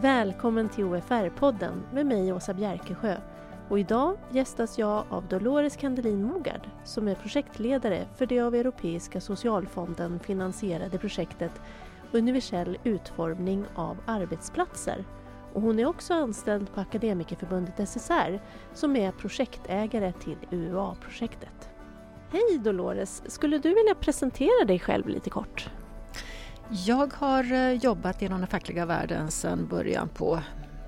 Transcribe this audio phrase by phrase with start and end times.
[0.00, 3.16] Välkommen till OFR-podden med mig Åsa Bjerkesjö.
[3.68, 9.20] Och idag gästas jag av Dolores Kandelin Mogard som är projektledare för det av Europeiska
[9.20, 11.60] socialfonden finansierade projektet
[12.12, 15.04] Universell utformning av arbetsplatser.
[15.52, 18.40] Och hon är också anställd på Akademikerförbundet SSR
[18.74, 21.70] som är projektägare till UUA-projektet.
[22.30, 23.22] Hej Dolores!
[23.26, 25.70] Skulle du vilja presentera dig själv lite kort?
[26.70, 30.40] Jag har eh, jobbat inom den fackliga världen sedan början på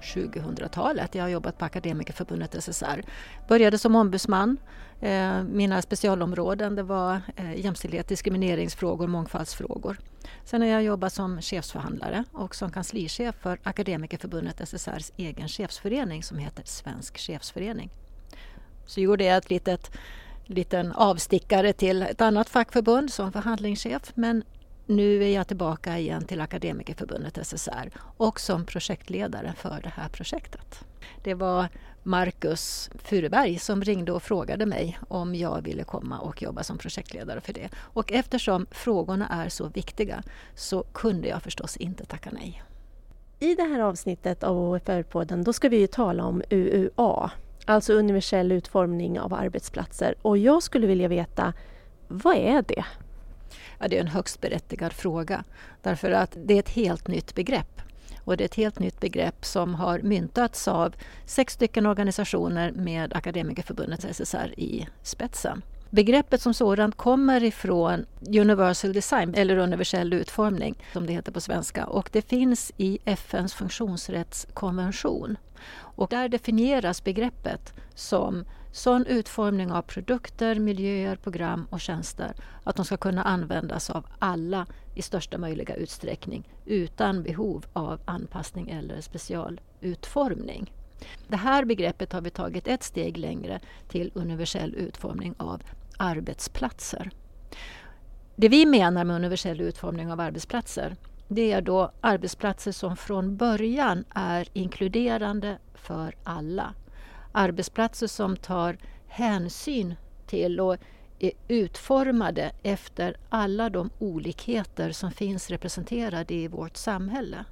[0.03, 1.15] 2000-talet.
[1.15, 3.03] Jag har jobbat på Akademikerförbundet SSR.
[3.49, 4.57] Började som ombudsman.
[5.01, 9.99] Eh, mina specialområden det var eh, jämställdhet, diskrimineringsfrågor, mångfaldsfrågor.
[10.45, 16.39] Sen har jag jobbat som chefsförhandlare och som kanslichef för Akademikerförbundet SSRs egen chefsförening som
[16.39, 17.91] heter Svensk chefsförening.
[18.87, 19.91] Så gjorde jag ett litet
[20.47, 24.43] liten avstickare till ett annat fackförbund som förhandlingschef men
[24.89, 30.85] nu är jag tillbaka igen till Akademikerförbundet SSR och som projektledare för det här projektet.
[31.25, 31.69] Det var
[32.03, 37.41] Marcus Furuberg som ringde och frågade mig om jag ville komma och jobba som projektledare
[37.41, 37.69] för det.
[37.75, 40.23] Och eftersom frågorna är så viktiga
[40.55, 42.63] så kunde jag förstås inte tacka nej.
[43.39, 47.31] I det här avsnittet av OFR-podden då ska vi ju tala om UUA,
[47.65, 50.15] alltså universell utformning av arbetsplatser.
[50.23, 51.53] Och jag skulle vilja veta,
[52.09, 52.85] vad är det?
[53.79, 55.45] Ja, det är en högst berättigad fråga
[55.83, 57.81] därför att det är ett helt nytt begrepp.
[58.25, 60.95] Och det är ett helt nytt begrepp som har myntats av
[61.27, 65.63] sex stycken organisationer med Akademikerförbundet SSR i spetsen.
[65.91, 71.87] Begreppet som sådant kommer ifrån Universal Design, eller universell utformning som det heter på svenska.
[71.87, 75.37] Och det finns i FNs funktionsrättskonvention.
[75.77, 82.85] Och där definieras begreppet som sån utformning av produkter, miljöer, program och tjänster att de
[82.85, 90.73] ska kunna användas av alla i största möjliga utsträckning utan behov av anpassning eller specialutformning.
[91.29, 95.63] Det här begreppet har vi tagit ett steg längre till universell utformning av
[95.97, 97.11] arbetsplatser.
[98.37, 100.97] Det vi menar med universell utformning av arbetsplatser
[101.29, 106.75] det är då arbetsplatser som från början är inkluderande för alla
[107.33, 109.95] arbetsplatser som tar hänsyn
[110.27, 110.77] till och
[111.19, 117.45] är utformade efter alla de olikheter som finns representerade i vårt samhälle.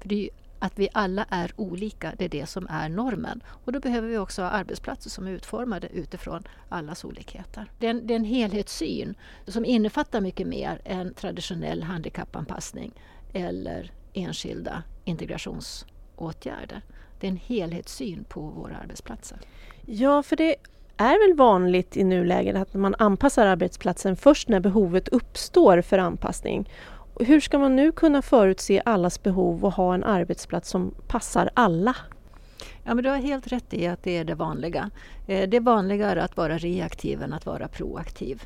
[0.00, 3.42] För det är att vi alla är olika, det är det som är normen.
[3.46, 7.70] Och då behöver vi också ha arbetsplatser som är utformade utifrån allas olikheter.
[7.78, 9.14] Det är en, det är en helhetssyn
[9.46, 12.92] som innefattar mycket mer än traditionell handikappanpassning
[13.32, 16.82] eller enskilda integrationsåtgärder
[17.22, 19.38] det är en helhetssyn på våra arbetsplatser.
[19.86, 20.56] Ja, för det
[20.96, 26.70] är väl vanligt i nuläget att man anpassar arbetsplatsen först när behovet uppstår för anpassning.
[27.20, 31.96] Hur ska man nu kunna förutse allas behov och ha en arbetsplats som passar alla?
[32.84, 34.90] Ja, men du har helt rätt i att det är det vanliga.
[35.26, 38.42] Eh, det är vanligare att vara reaktiv än att vara proaktiv.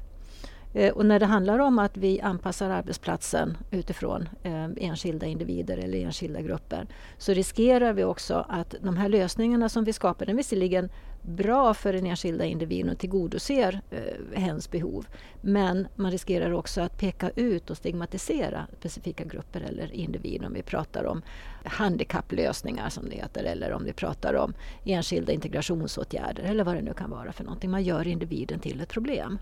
[0.77, 5.99] Eh, och när det handlar om att vi anpassar arbetsplatsen utifrån eh, enskilda individer eller
[5.99, 6.87] enskilda grupper
[7.19, 10.89] så riskerar vi också att de här lösningarna som vi skapar, är visserligen
[11.23, 15.07] bra för den enskilda individen och tillgodoser eh, hens behov.
[15.41, 20.63] Men man riskerar också att peka ut och stigmatisera specifika grupper eller individer om vi
[20.63, 21.23] pratar om
[21.65, 24.55] handikapplösningar som det heter eller om vi pratar om
[24.85, 27.71] enskilda integrationsåtgärder eller vad det nu kan vara för någonting.
[27.71, 29.39] Man gör individen till ett problem.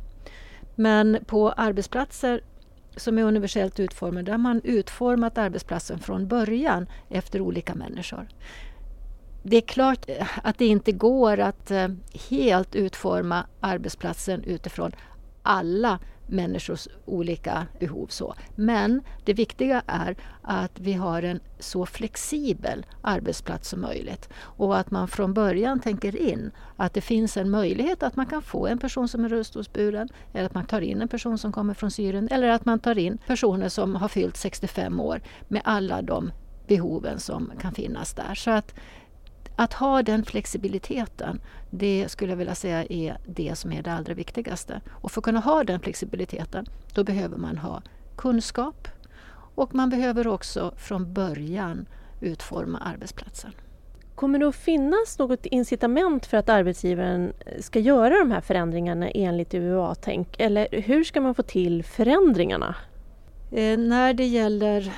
[0.75, 2.41] Men på arbetsplatser
[2.97, 8.29] som är universellt utformade, där har man utformat arbetsplatsen från början efter olika människor.
[9.43, 11.89] Det är klart eh, att det inte går att eh,
[12.31, 14.93] helt utforma arbetsplatsen utifrån
[15.43, 18.07] alla människors olika behov.
[18.07, 18.35] Så.
[18.55, 24.91] Men det viktiga är att vi har en så flexibel arbetsplats som möjligt och att
[24.91, 28.79] man från början tänker in att det finns en möjlighet att man kan få en
[28.79, 32.29] person som är rullstolsburen eller att man tar in en person som kommer från Syrien
[32.31, 36.31] eller att man tar in personer som har fyllt 65 år med alla de
[36.67, 38.35] behoven som kan finnas där.
[38.35, 38.75] Så att
[39.57, 41.41] att ha den flexibiliteten,
[41.71, 44.81] det skulle jag vilja säga är det som är det allra viktigaste.
[44.91, 47.83] Och för att kunna ha den flexibiliteten, då behöver man ha
[48.17, 48.89] kunskap
[49.55, 51.87] och man behöver också från början
[52.21, 53.53] utforma arbetsplatsen.
[54.15, 59.55] Kommer det att finnas något incitament för att arbetsgivaren ska göra de här förändringarna enligt
[59.55, 60.41] UUA-tänk?
[60.41, 62.75] Eller hur ska man få till förändringarna?
[63.53, 64.93] Eh, när det gäller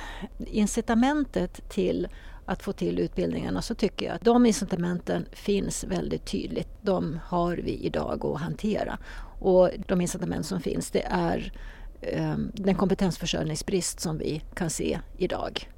[0.45, 2.07] incitamentet till
[2.47, 6.69] att få till utbildningarna så tycker jag att de incitamenten finns väldigt tydligt.
[6.81, 8.97] De har vi idag att hantera.
[9.39, 11.53] Och de incitament som finns det är
[12.01, 15.69] ehm, den kompetensförsörjningsbrist som vi kan se idag.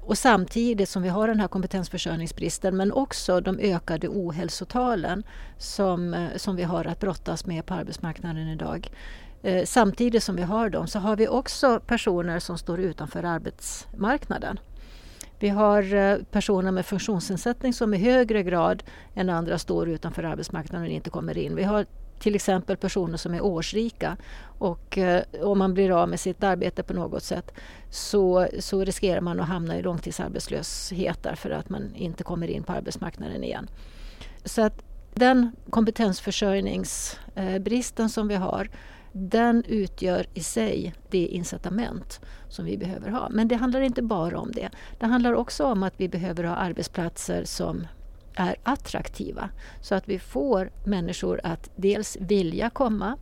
[0.00, 5.22] Och samtidigt som vi har den här kompetensförsörjningsbristen men också de ökade ohälsotalen
[5.58, 8.90] som, eh, som vi har att brottas med på arbetsmarknaden idag.
[9.42, 14.60] Eh, samtidigt som vi har dem så har vi också personer som står utanför arbetsmarknaden.
[15.38, 18.82] Vi har eh, personer med funktionsnedsättning som i högre grad
[19.14, 21.56] än andra står utanför arbetsmarknaden och inte kommer in.
[21.56, 21.86] Vi har
[22.18, 24.16] till exempel personer som är årsrika
[24.58, 27.54] och eh, om man blir av med sitt arbete på något sätt
[27.90, 32.72] så, så riskerar man att hamna i långtidsarbetslöshet därför att man inte kommer in på
[32.72, 33.70] arbetsmarknaden igen.
[34.44, 34.82] Så att
[35.14, 38.70] den kompetensförsörjningsbristen eh, som vi har
[39.18, 43.28] den utgör i sig det incitament som vi behöver ha.
[43.30, 44.70] Men det handlar inte bara om det.
[44.98, 47.86] Det handlar också om att vi behöver ha arbetsplatser som
[48.34, 49.50] är attraktiva
[49.80, 53.16] så att vi får människor att dels vilja komma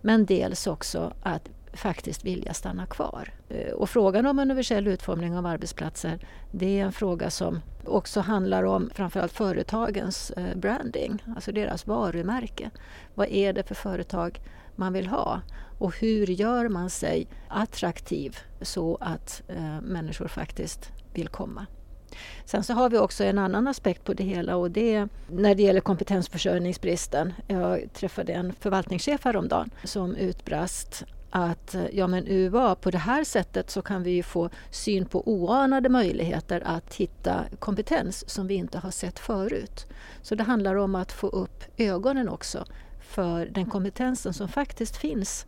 [0.00, 3.32] men dels också att faktiskt vilja stanna kvar.
[3.48, 6.18] Eh, och frågan om universell utformning av arbetsplatser
[6.50, 12.70] det är en fråga som också handlar om framförallt företagens eh, branding, alltså deras varumärke.
[13.14, 14.40] Vad är det för företag
[14.80, 15.40] man vill ha
[15.78, 21.66] och hur gör man sig attraktiv så att eh, människor faktiskt vill komma.
[22.44, 25.54] Sen så har vi också en annan aspekt på det hela och det är när
[25.54, 27.32] det gäller kompetensförsörjningsbristen.
[27.46, 33.24] Jag träffade en förvaltningschef häromdagen som utbrast att eh, ja men UA, på det här
[33.24, 38.78] sättet så kan vi få syn på oanade möjligheter att hitta kompetens som vi inte
[38.78, 39.86] har sett förut.
[40.22, 42.64] Så det handlar om att få upp ögonen också
[43.10, 45.46] för den kompetensen som faktiskt finns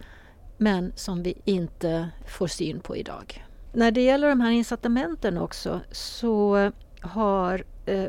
[0.56, 3.44] men som vi inte får syn på idag.
[3.72, 6.70] När det gäller de här incitamenten också så
[7.00, 8.08] har eh,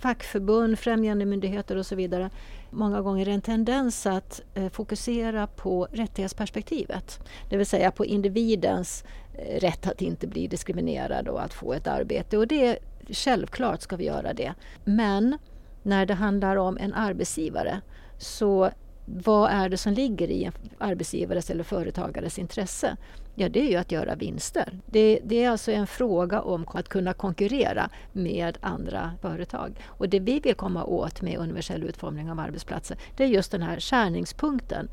[0.00, 2.30] fackförbund, främjande myndigheter och så vidare
[2.70, 7.20] många gånger en tendens att eh, fokusera på rättighetsperspektivet.
[7.50, 9.04] Det vill säga på individens
[9.34, 12.38] eh, rätt att inte bli diskriminerad och att få ett arbete.
[12.38, 12.78] Och det,
[13.10, 14.54] självklart ska vi göra det.
[14.84, 15.38] Men
[15.82, 17.80] när det handlar om en arbetsgivare
[18.18, 18.70] så
[19.04, 22.96] vad är det som ligger i en arbetsgivares eller företagares intresse?
[23.34, 24.80] Ja, det är ju att göra vinster.
[24.86, 29.80] Det, det, är alltså en fråga om att kunna konkurrera med andra företag.
[29.86, 33.62] Och det vi vill komma åt med universell utformning av arbetsplatser, det är just den
[33.62, 34.88] här skärningspunkten.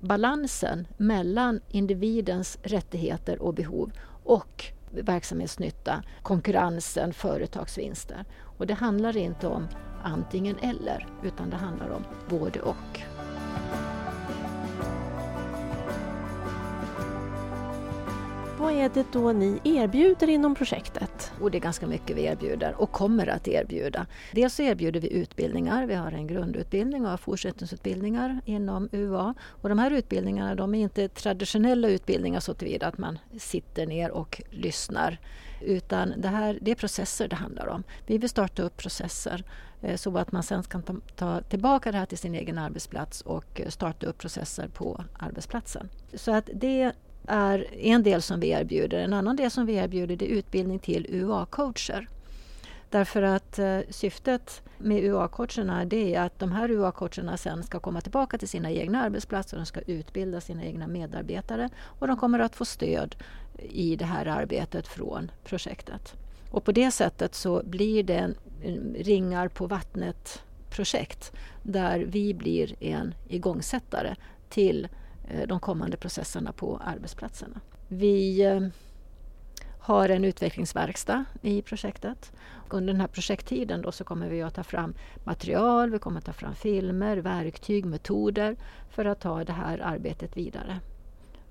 [0.00, 3.92] Balansen mellan individens rättigheter och behov
[4.24, 8.24] och verksamhetsnytta, konkurrensen, företagsvinster.
[8.58, 9.68] Och det handlar inte om
[10.04, 13.13] antingen eller, utan det handlar om både och.
[18.80, 21.32] Är det då ni erbjuder inom projektet?
[21.40, 24.06] Och det är ganska mycket vi erbjuder och kommer att erbjuda.
[24.32, 25.86] Dels erbjuder vi utbildningar.
[25.86, 29.34] Vi har en grundutbildning och fortsättningsutbildningar inom UA.
[29.44, 34.10] Och de här utbildningarna de är inte traditionella utbildningar så tillvida att man sitter ner
[34.10, 35.18] och lyssnar.
[35.60, 37.82] Utan det, här, det är processer det handlar om.
[38.06, 39.44] Vi vill starta upp processer
[39.82, 43.20] eh, så att man sen kan ta, ta tillbaka det här till sin egen arbetsplats
[43.20, 45.88] och eh, starta upp processer på arbetsplatsen.
[46.14, 46.92] Så att det
[47.28, 48.98] är en del som vi erbjuder.
[48.98, 52.08] En annan del som vi erbjuder är utbildning till UA-coacher.
[52.90, 58.38] Därför att eh, syftet med UA-coacherna är att de här UA-coacherna sen ska komma tillbaka
[58.38, 62.64] till sina egna arbetsplatser, de ska utbilda sina egna medarbetare och de kommer att få
[62.64, 63.16] stöd
[63.58, 66.14] i det här arbetet från projektet.
[66.50, 72.82] Och på det sättet så blir det en, en ringar på vattnet-projekt där vi blir
[72.82, 74.14] en igångsättare
[74.48, 74.88] till
[75.28, 77.60] Eh, de kommande processerna på arbetsplatserna.
[77.88, 78.60] Vi eh,
[79.78, 82.32] har en utvecklingsverkstad i projektet.
[82.68, 86.24] Under den här projekttiden då så kommer vi att ta fram material, vi kommer att
[86.24, 88.56] ta fram filmer, verktyg, metoder
[88.90, 90.80] för att ta det här arbetet vidare.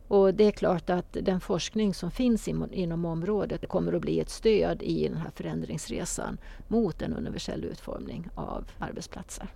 [0.08, 4.30] Och det är klart att den forskning som finns inom området kommer att bli ett
[4.30, 6.38] stöd i den här förändringsresan
[6.68, 9.48] mot en universell utformning av arbetsplatser.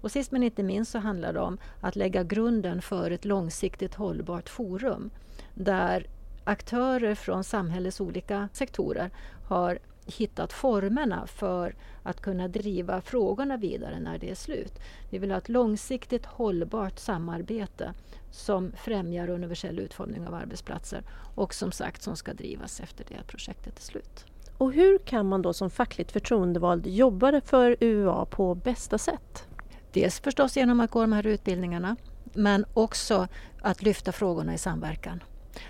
[0.00, 3.94] Och sist men inte minst så handlar det om att lägga grunden för ett långsiktigt
[3.94, 5.10] hållbart forum
[5.54, 6.06] där
[6.44, 9.10] aktörer från samhällets olika sektorer
[9.48, 14.72] har hittat formerna för att kunna driva frågorna vidare när det är slut.
[15.10, 17.94] Vi vill ha ett långsiktigt hållbart samarbete
[18.30, 21.02] som främjar universell utformning av arbetsplatser
[21.34, 24.24] och som sagt som ska drivas efter det att projektet är slut.
[24.58, 29.46] Och hur kan man då som fackligt förtroendevald jobba för UA på bästa sätt?
[29.96, 31.96] Dels förstås genom att gå de här utbildningarna
[32.32, 33.28] men också
[33.62, 35.22] att lyfta frågorna i samverkan.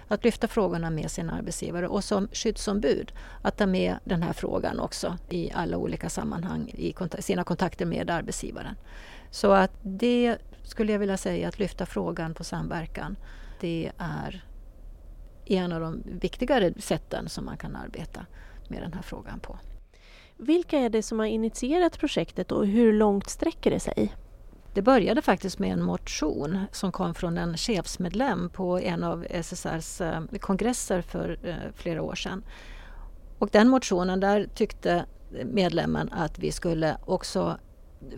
[0.08, 4.80] Att lyfta frågorna med sin arbetsgivare och som skyddsombud att ta med den här frågan
[4.80, 8.74] också i alla olika sammanhang i sina kontakter med arbetsgivaren.
[9.30, 13.16] Så att det skulle jag vilja säga att lyfta frågan på samverkan
[13.60, 14.44] det är
[15.44, 18.26] en av de viktigare sätten som man kan arbeta
[18.68, 19.58] med den här frågan på.
[20.38, 24.16] Vilka är det som har initierat projektet och hur långt sträcker det sig?
[24.74, 30.00] Det började faktiskt med en motion som kom från en chefsmedlem på en av SSRs
[30.00, 32.44] eh, kongresser för eh, flera år sedan.
[33.38, 35.04] Och den motionen, där tyckte
[35.44, 37.58] medlemmen att vi skulle också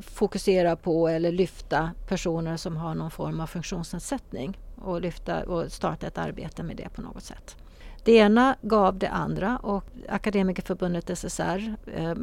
[0.00, 6.06] fokusera på eller lyfta personer som har någon form av funktionsnedsättning och, lyfta, och starta
[6.06, 7.56] ett arbete med det på något sätt.
[8.04, 12.14] Det ena gav det andra och Akademikerförbundet SSR eh,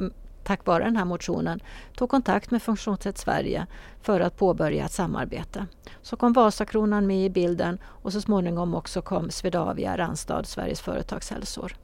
[0.43, 1.59] tack vare den här motionen
[1.95, 3.67] tog kontakt med Funktionsrätt Sverige
[4.01, 5.65] för att påbörja ett samarbete.
[6.01, 11.75] Så kom Vasakronan med i bilden och så småningom också kom Swedavia Randstad, Sveriges företagshälsor.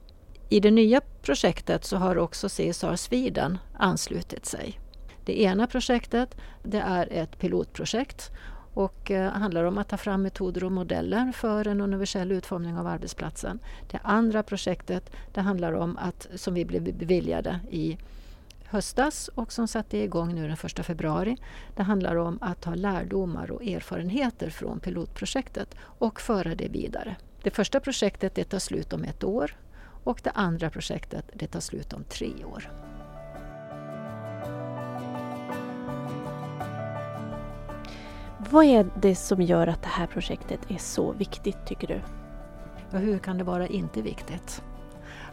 [0.48, 4.80] I det nya projektet så har också CSR Sweden anslutit sig.
[5.24, 8.30] Det ena projektet det är ett pilotprojekt
[8.74, 12.86] och eh, handlar om att ta fram metoder och modeller för en universell utformning av
[12.86, 13.58] arbetsplatsen.
[13.90, 17.98] Det andra projektet det handlar om att, som vi blev beviljade i
[18.64, 21.36] höstas och som satte igång nu den 1 februari.
[21.76, 27.16] Det handlar om att ta lärdomar och erfarenheter från pilotprojektet och föra det vidare.
[27.42, 29.56] Det första projektet det tar slut om ett år
[30.04, 32.91] och det andra projektet det tar slut om tre år.
[38.50, 42.00] Vad är det som gör att det här projektet är så viktigt tycker du?
[42.90, 44.62] Ja, hur kan det vara inte viktigt?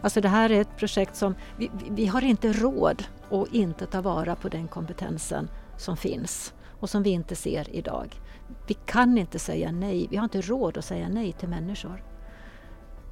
[0.00, 4.00] Alltså det här är ett projekt som vi, vi har inte råd att inte ta
[4.00, 8.20] vara på den kompetensen som finns och som vi inte ser idag.
[8.66, 12.04] Vi kan inte säga nej, vi har inte råd att säga nej till människor.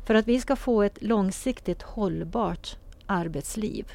[0.06, 2.76] För att vi ska få ett långsiktigt hållbart
[3.06, 3.92] arbetsliv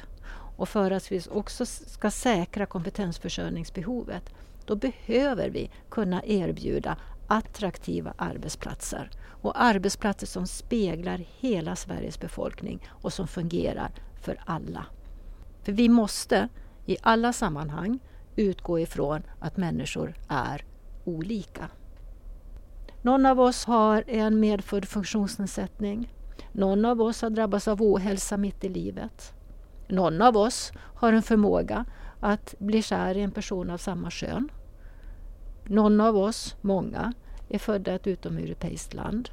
[0.56, 4.34] och för att vi också ska säkra kompetensförsörjningsbehovet
[4.66, 13.12] då behöver vi kunna erbjuda attraktiva arbetsplatser och arbetsplatser som speglar hela Sveriges befolkning och
[13.12, 13.90] som fungerar
[14.20, 14.86] för alla.
[15.62, 16.48] För vi måste
[16.86, 17.98] i alla sammanhang
[18.36, 20.64] utgå ifrån att människor är
[21.04, 21.68] olika.
[23.02, 26.14] Någon av oss har en medfödd funktionsnedsättning.
[26.52, 29.34] Någon av oss har drabbats av ohälsa mitt i livet.
[29.88, 31.84] Någon av oss har en förmåga
[32.24, 34.48] att bli kär i en person av samma kön.
[35.64, 37.12] Någon av oss, många,
[37.48, 39.30] är födda i ett utomeuropeiskt land.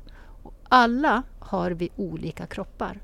[0.64, 3.00] Alla har vi olika kroppar.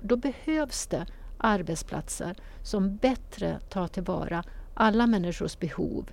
[0.00, 1.06] Då behövs det
[1.38, 6.10] arbetsplatser som bättre tar tillvara alla människors behov,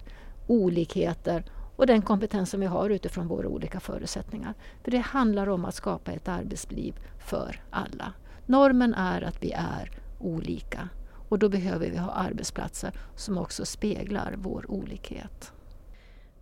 [0.47, 1.43] olikheter
[1.75, 4.53] och den kompetens som vi har utifrån våra olika förutsättningar.
[4.83, 8.13] För det handlar om att skapa ett arbetsliv för alla.
[8.45, 10.89] Normen är att vi är olika
[11.31, 15.51] och då behöver vi ha arbetsplatser som också speglar vår olikhet.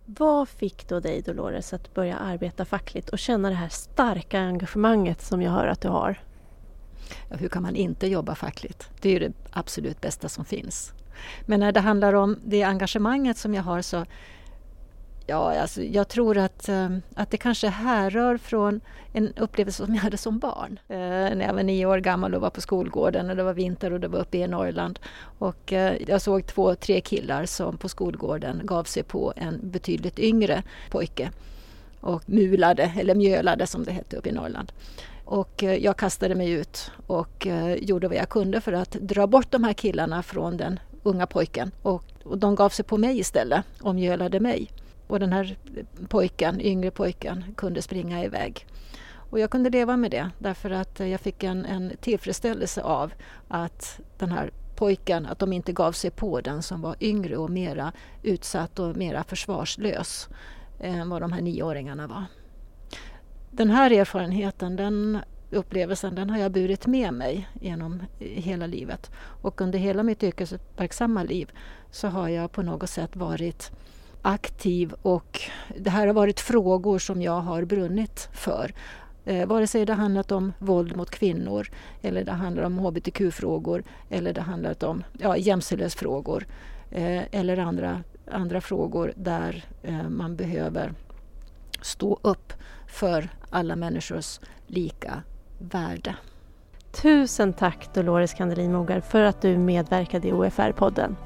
[0.04, 5.22] Vad fick då dig Dolores att börja arbeta fackligt och känna det här starka engagemanget
[5.22, 6.20] som jag hör att du har?
[7.28, 8.90] Ja, hur kan man inte jobba fackligt?
[9.00, 10.92] Det är ju det absolut bästa som finns.
[11.46, 14.06] Men när det handlar om det engagemanget som jag har så
[15.30, 18.80] Ja, alltså, jag tror att, ehm, att det kanske härrör från
[19.12, 20.78] en upplevelse som jag hade som barn.
[20.88, 20.96] Eh,
[21.36, 24.00] när jag var nio år gammal och var på skolgården och det var vinter och
[24.00, 24.98] det var uppe i Norrland.
[25.38, 30.18] Och eh, jag såg två, tre killar som på skolgården gav sig på en betydligt
[30.18, 31.30] yngre pojke
[32.00, 34.72] och mulade, eller mjölade som det hette uppe i Norrland.
[35.24, 39.26] Och eh, jag kastade mig ut och eh, gjorde vad jag kunde för att dra
[39.26, 41.70] bort de här killarna från den unga pojken.
[41.82, 44.70] Och, och de gav sig på mig istället och mjölade mig.
[45.10, 45.56] Och den här
[46.08, 48.66] pojken, yngre pojken kunde springa iväg.
[49.30, 53.12] Och jag kunde leva med det därför att jag fick en, en tillfredsställelse av
[53.48, 57.50] att den här pojken, att de inte gav sig på den som var yngre och
[57.50, 60.28] mera utsatt och mera försvarslös
[60.80, 62.24] än vad de här nioåringarna var.
[63.50, 65.18] Den här erfarenheten, den
[65.50, 69.10] upplevelsen, den har jag burit med mig genom hela livet.
[69.42, 71.50] Och under hela mitt yrkesverksamma liv
[71.90, 73.72] så har jag på något sätt varit
[74.22, 75.40] aktiv och
[75.78, 78.74] det här har varit frågor som jag har brunnit för.
[79.24, 81.68] Eh, vare sig det handlat om våld mot kvinnor
[82.02, 86.46] eller det handlar om hbtq-frågor eller det handlat om ja, jämställdhetsfrågor
[86.90, 90.92] eh, eller andra, andra frågor där eh, man behöver
[91.82, 92.52] stå upp
[92.86, 95.22] för alla människors lika
[95.58, 96.16] värde.
[97.02, 101.16] Tusen tack Dolores Kandelin Mogar för att du medverkade i OFR-podden.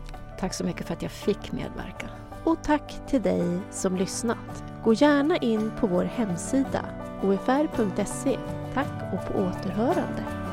[0.40, 2.23] Tack så mycket för att jag fick medverka.
[2.44, 4.64] Och tack till dig som lyssnat.
[4.84, 6.84] Gå gärna in på vår hemsida
[7.22, 8.38] ofr.se.
[8.74, 10.43] Tack och på återhörande.